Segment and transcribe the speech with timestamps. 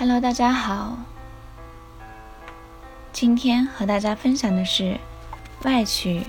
[0.00, 0.96] Hello，大家好。
[3.12, 4.96] 今天和大家分享的是
[5.62, 6.26] 外取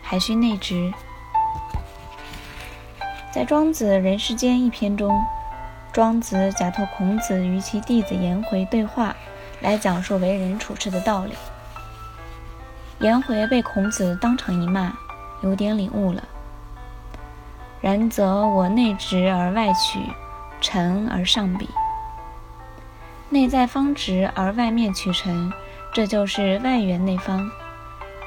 [0.00, 0.92] 还需内直。
[3.32, 5.20] 在《庄子·人世间》一篇中，
[5.92, 9.16] 庄子假托孔子与其弟子颜回对话，
[9.60, 11.32] 来讲述为人处事的道理。
[13.00, 14.92] 颜回被孔子当场一骂，
[15.42, 16.22] 有点领悟了。
[17.80, 19.98] 然则我内直而外曲，
[20.60, 21.68] 沉而上比。
[23.32, 25.52] 内在方直而外面曲成，
[25.92, 27.48] 这就是外圆内方。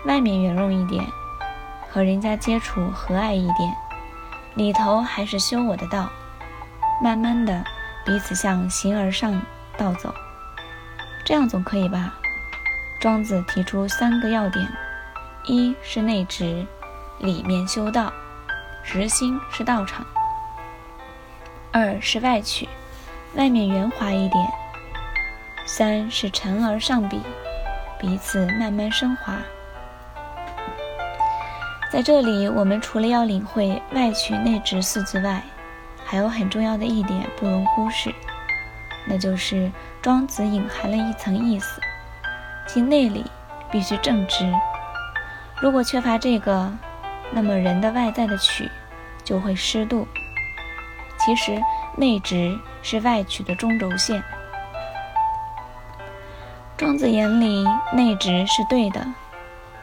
[0.05, 1.03] 外面圆润一点，
[1.89, 3.75] 和人家接触和蔼一点，
[4.55, 6.09] 里头还是修我的道。
[7.01, 7.65] 慢慢的，
[8.05, 9.41] 彼此向形而上
[9.77, 10.13] 道走，
[11.25, 12.13] 这样总可以吧？
[13.01, 14.65] 庄子提出三个要点：
[15.43, 16.65] 一是内直，
[17.19, 18.13] 里面修道。
[18.85, 20.05] 直心是道场。
[21.73, 22.69] 二是外曲，
[23.35, 24.62] 外面圆滑一点。
[25.65, 27.21] 三是沉而上笔，
[27.99, 29.37] 彼此慢慢升华。
[31.89, 35.41] 在这里，我们除了要领会“外曲内直”四字外，
[36.03, 38.13] 还有很重要的一点不容忽视，
[39.07, 41.79] 那就是庄子隐含了一层意思，
[42.65, 43.25] 即内里
[43.71, 44.51] 必须正直。
[45.61, 46.71] 如果缺乏这个，
[47.31, 48.69] 那么人的外在的曲
[49.23, 50.07] 就会失度。
[51.17, 51.57] 其实
[51.95, 54.21] 内直是外曲的中轴线。
[56.75, 59.05] 庄子眼里内直是对的，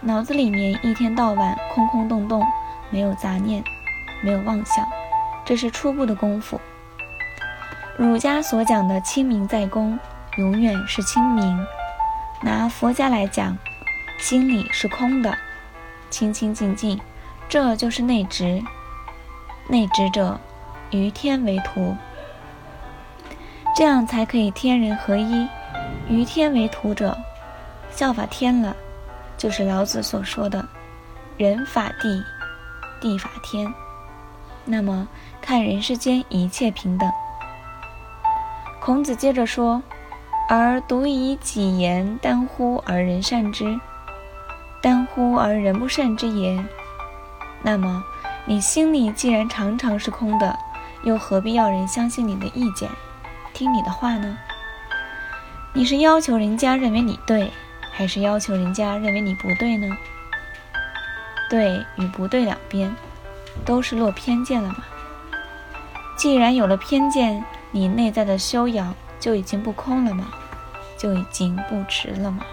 [0.01, 2.45] 脑子里面一天到晚空空洞洞，
[2.91, 3.63] 没有杂念，
[4.23, 4.87] 没有妄想，
[5.45, 6.61] 这是初步的功夫。
[7.97, 9.99] 儒家所讲的清明在公，
[10.37, 11.67] 永远是清明。
[12.43, 13.57] 拿佛家来讲，
[14.19, 15.39] 心里是空的，
[16.11, 17.01] 清清净净。
[17.49, 18.63] 这就是内直，
[19.69, 20.41] 内直者
[20.91, 21.97] 与天为徒，
[23.77, 25.49] 这样才可以天人合一。
[26.11, 27.17] 于天为徒者，
[27.93, 28.75] 效法天了，
[29.39, 30.67] 就是老子所说的
[31.39, 32.25] “人法地，
[33.01, 33.73] 地法天”。
[34.67, 35.07] 那么
[35.41, 37.09] 看人世间一切平等。
[38.81, 39.81] 孔子接着说
[40.51, 43.79] ：“而独以己言，单乎而人善之，
[44.83, 46.61] 单乎而人不善之也。”
[47.63, 48.03] 那么，
[48.47, 50.59] 你心里既然常常是空的，
[51.05, 52.91] 又何必要人相信你的意见，
[53.53, 54.37] 听你的话呢？
[55.73, 57.51] 你是要求人家认为你对，
[57.93, 59.87] 还是要求人家认为你不对呢？
[61.49, 62.95] 对与不对两边，
[63.65, 64.77] 都是落偏见了吗？
[66.17, 70.29] 既然有了偏见，你内在的修养就已经不空了吗？
[70.99, 72.45] 就已经不值了吗？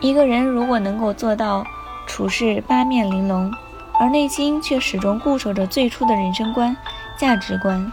[0.00, 1.64] 一个人如果能够做到。
[2.06, 3.54] 处事八面玲珑，
[4.00, 6.76] 而内心却始终固守着最初的人生观、
[7.16, 7.92] 价值观，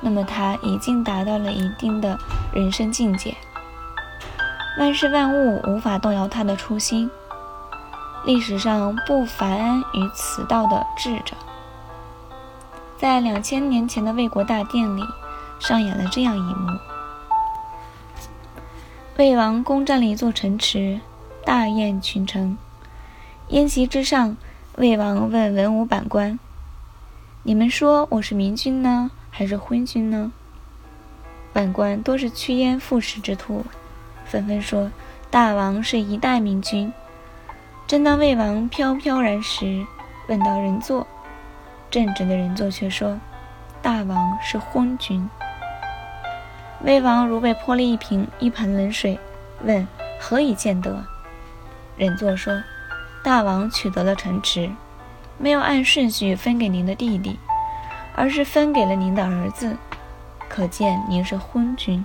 [0.00, 2.18] 那么他已经达到了一定的
[2.52, 3.36] 人生境界。
[4.78, 7.10] 万事万物无法动摇他的初心。
[8.24, 11.36] 历史上不凡于此道的智者，
[12.98, 15.02] 在两千年前的魏国大殿里
[15.60, 16.78] 上演了这样一幕：
[19.16, 21.00] 魏王攻占了一座城池，
[21.44, 22.58] 大宴群臣。
[23.48, 24.36] 宴席之上，
[24.76, 26.38] 魏王问文武百官
[27.44, 30.32] ：“你们说我是明君呢，还是昏君呢？”
[31.58, 33.66] 百官多是趋炎附势之徒，
[34.24, 34.92] 纷纷说
[35.28, 36.92] ：“大王是一代明君。”
[37.84, 39.84] 正当魏王飘飘然时，
[40.28, 41.04] 问到人座，
[41.90, 43.18] 正直的人座却说
[43.82, 45.28] ：“大王是昏君。”
[46.84, 49.18] 魏王如被泼了一瓶一盆冷水，
[49.64, 49.84] 问
[50.20, 51.04] ：“何以见得？”
[51.98, 52.62] 人座说。
[53.24, 54.70] 大王取得了城池，
[55.38, 57.36] 没有按顺序分给您的弟弟，
[58.14, 59.76] 而是分给了您的儿子，
[60.48, 62.04] 可见您是昏君。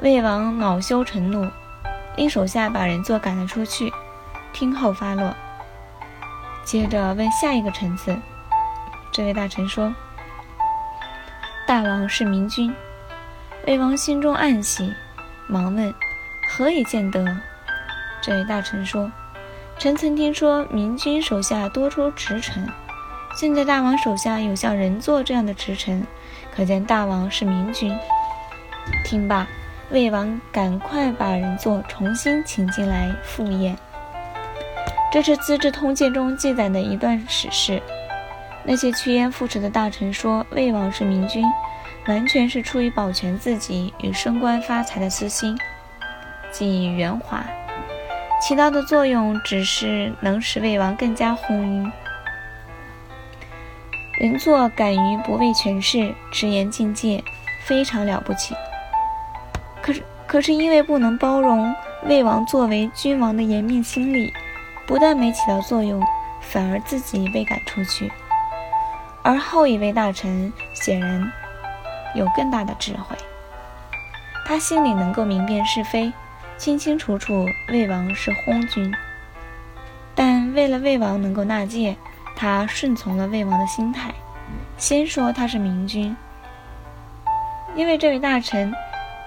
[0.00, 1.48] 魏王恼羞成怒，
[2.16, 3.92] 令手下把人座赶了出去，
[4.52, 5.34] 听候发落。
[6.64, 8.16] 接着问下一个臣子，
[9.12, 9.94] 这位大臣说
[11.66, 12.74] ：“大王是明君。”
[13.66, 14.92] 魏王心中暗喜，
[15.48, 15.94] 忙问
[16.50, 17.24] ：“何以见得？”
[18.22, 19.10] 这位大臣说。
[19.78, 22.68] 臣曾听说明君手下多出直臣，
[23.34, 26.06] 现在大王手下有像人座这样的直臣，
[26.54, 27.96] 可见大王是明君。
[29.04, 29.46] 听罢，
[29.90, 33.76] 魏王赶快把人座重新请进来赴宴。
[35.12, 37.82] 这是《资治通鉴》中记载的一段史事。
[38.64, 41.44] 那些趋炎附势的大臣说魏王是明君，
[42.06, 45.58] 完全是出于保全自己与升官发财的私心，
[46.50, 47.44] 即圆滑。
[48.40, 51.90] 起到的作用只是能使魏王更加昏庸。
[54.18, 57.24] 人作敢于不畏权势，直言境界，
[57.64, 58.54] 非常了不起。
[59.80, 61.74] 可是，可是因为不能包容
[62.04, 64.32] 魏王作为君王的颜面心理，
[64.86, 66.02] 不但没起到作用，
[66.40, 68.12] 反而自己被赶出去。
[69.22, 71.32] 而后一位大臣显然
[72.14, 73.16] 有更大的智慧，
[74.44, 76.12] 他心里能够明辨是非，
[76.58, 78.92] 清清楚楚魏王是昏君。
[80.14, 81.96] 但为了魏王能够纳谏，
[82.34, 84.12] 他顺从了魏王的心态，
[84.76, 86.16] 先说他是明君。
[87.74, 88.72] 因为这位大臣，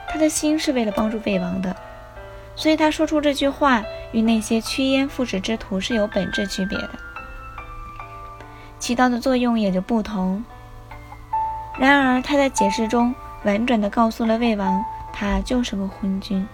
[0.07, 1.75] 他的心是为了帮助魏王的，
[2.55, 6.91] 所以他说出这句话与那些趋炎附势之徒是有本质区别的，
[8.77, 10.43] 起到的作用也就不同。
[11.79, 13.13] 然而他在解释中
[13.43, 16.47] 婉转地告诉了魏王，他就是个昏君，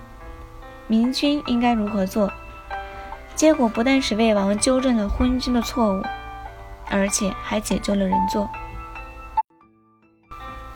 [0.88, 2.31] 明君应该如何做。
[3.36, 6.03] 结果不但使魏王纠正了昏君的错误，
[6.91, 8.49] 而且还解救了人座。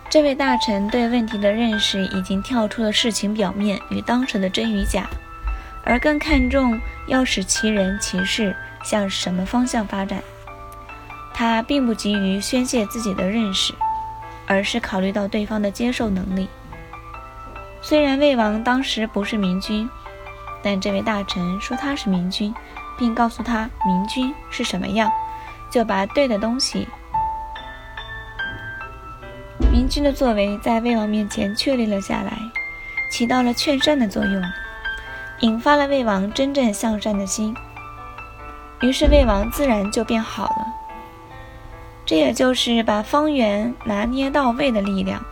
[0.10, 5.08] 这位大臣对问题的认识已经跳出了事情表面与当时的真与假，
[5.84, 10.24] 而更看重要使其人其事向什么方向发展。
[11.34, 13.74] 他并不急于宣泄自己的认识，
[14.48, 16.48] 而是考虑到对方的接受能力。
[17.82, 19.88] 虽然魏王当时不是明君。
[20.64, 22.52] 但这位大臣说他是明君，
[22.98, 25.12] 并告诉他明君是什么样，
[25.70, 26.88] 就把对的东西，
[29.72, 32.38] 明君的作为在魏王面前确立了下来，
[33.12, 34.44] 起到了劝善的作用，
[35.42, 37.56] 引发了魏王真正向善的心，
[38.82, 40.68] 于是魏王自然就变好了。
[42.06, 45.24] 这也就是把方圆拿捏到位的力量。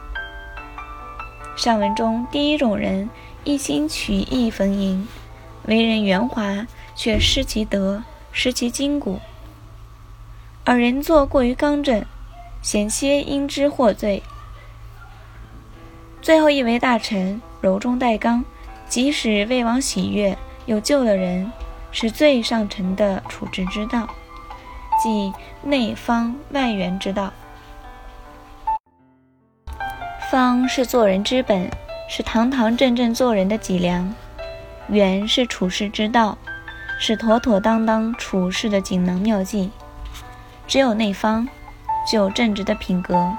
[1.56, 3.10] 上文中第一种人
[3.44, 5.08] 一心取义逢迎。
[5.66, 8.04] 为人圆滑，却失其德，
[8.34, 9.22] 失其筋骨；
[10.66, 12.06] 而人作过于刚正，
[12.62, 14.24] 险些因之获罪。
[16.22, 18.46] 最后一位大臣柔中带刚，
[18.88, 21.52] 即使魏王喜悦，又救了人，
[21.92, 24.08] 是最上乘的处置之道，
[25.02, 27.34] 即内方外圆之道。
[30.32, 31.70] 方是做人之本，
[32.08, 34.14] 是堂堂正正做人的脊梁。
[34.88, 36.38] 圆是处世之道，
[37.00, 39.70] 是妥妥当当处世的锦囊妙计。
[40.68, 41.48] 只有内方，
[42.10, 43.32] 具有正直的品格，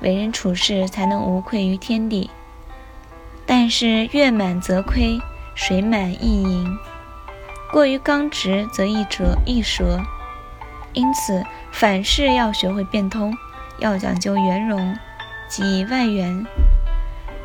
[0.00, 2.30] 为人处事才能无愧于天地。
[3.46, 5.18] 但是月满则亏，
[5.54, 6.78] 水满亦盈。
[7.72, 10.00] 过于刚直则易折易折。
[10.92, 13.36] 因此凡事要学会变通，
[13.78, 14.96] 要讲究圆融，
[15.48, 16.46] 即外圆。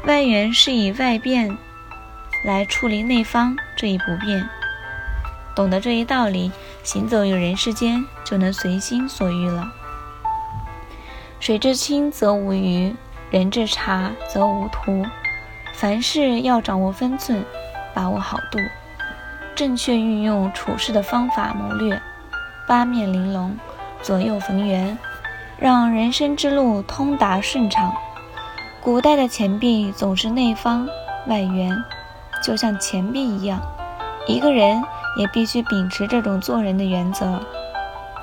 [0.05, 1.57] 外圆是以外变。
[2.45, 4.47] 来处理内方这一不变，
[5.57, 6.49] 懂得这一道理，
[6.83, 9.71] 行走于人世间就能随心所欲了。
[11.39, 12.95] 水至清则无鱼，
[13.29, 15.05] 人至察则无徒。
[15.73, 17.45] 凡事要掌握分寸，
[17.93, 18.57] 把握好度，
[19.55, 22.01] 正确运用处事的方法谋略，
[22.67, 23.57] 八面玲珑，
[24.01, 24.97] 左右逢源，
[25.57, 27.93] 让人生之路通达顺畅。
[28.81, 30.87] 古代的钱币总是内方
[31.27, 31.71] 外圆。
[32.41, 33.61] 就像钱币一样，
[34.25, 34.81] 一个人
[35.15, 37.39] 也必须秉持这种做人的原则：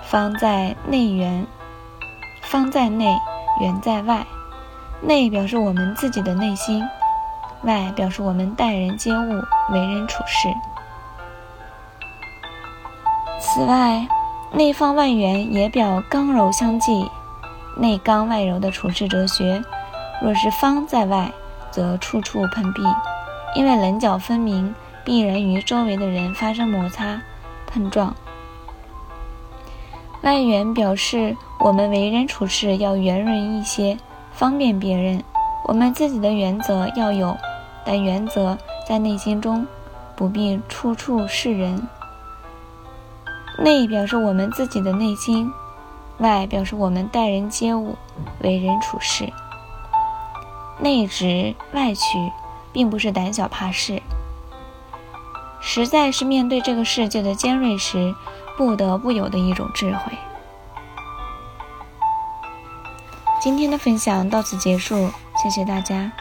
[0.02, 1.46] 方在内圆，
[2.50, 3.18] 方在内，
[3.60, 4.26] 圆在外。
[5.00, 6.82] 内表示我们自己的内心，
[7.62, 10.48] 外表示我们待人接物、为人处事。
[13.38, 14.06] 此外，
[14.52, 17.10] 内方外圆也表刚柔相济，
[17.76, 19.62] 内刚外柔的处事哲学。
[20.22, 21.30] 若是方在外，
[21.70, 22.82] 则处处碰壁。
[23.54, 24.74] 因为棱角分明，
[25.06, 27.22] 必然与周围的人发生摩擦、
[27.64, 28.12] 碰撞。
[30.22, 33.96] 外圆表示我们为人处事要圆润一些，
[34.32, 35.22] 方便别人。
[35.64, 37.36] 我们自己的原则要有，
[37.84, 38.58] 但原则
[38.88, 39.64] 在内心中，
[40.16, 41.86] 不必处处示人。
[43.60, 45.52] 内表示我们自己的内心，
[46.18, 47.96] 外表示我们待人接物、
[48.40, 49.32] 为人处事。
[50.80, 52.02] 内直外曲。
[52.72, 54.02] 并不是胆小怕事，
[55.68, 58.14] 实在是面对这个世界的尖锐时，
[58.56, 60.12] 不得不有的一种智慧。
[63.40, 65.10] 今天的分享到此结束，
[65.42, 66.12] 谢谢大家。